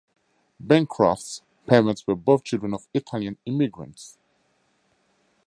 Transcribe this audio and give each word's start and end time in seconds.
Bancroft's 0.59 1.43
parents 1.67 2.07
were 2.07 2.15
both 2.15 2.43
children 2.43 2.73
of 2.73 2.87
Italian 2.91 3.37
immigrants. 3.45 4.17